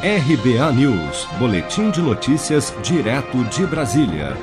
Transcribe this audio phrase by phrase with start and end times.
[0.00, 4.36] RBA News, Boletim de Notícias, direto de Brasília.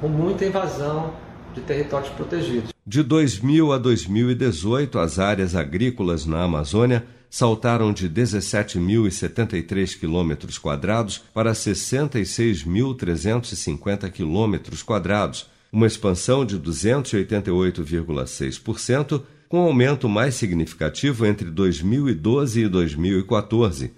[0.00, 1.14] com muita invasão
[1.54, 2.72] de territórios protegidos.
[2.86, 11.52] De 2000 a 2018, as áreas agrícolas na Amazônia saltaram de 17.073 quilômetros quadrados para
[11.52, 23.92] 66.350 quilômetros quadrados, uma expansão de 288,6%, com aumento mais significativo entre 2012 e 2014.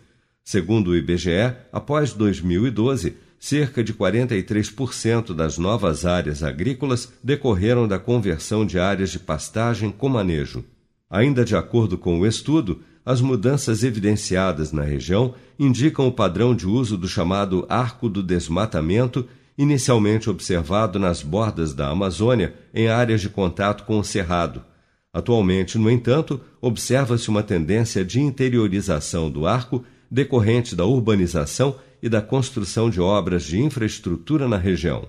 [0.44, 8.66] Segundo o IBGE, após 2012, cerca de 43% das novas áreas agrícolas decorreram da conversão
[8.66, 10.64] de áreas de pastagem com manejo.
[11.10, 16.66] Ainda de acordo com o estudo, as mudanças evidenciadas na região indicam o padrão de
[16.66, 19.26] uso do chamado arco do desmatamento,
[19.56, 24.62] inicialmente observado nas bordas da Amazônia, em áreas de contato com o cerrado.
[25.10, 32.20] Atualmente, no entanto, observa-se uma tendência de interiorização do arco decorrente da urbanização e da
[32.20, 35.08] construção de obras de infraestrutura na região.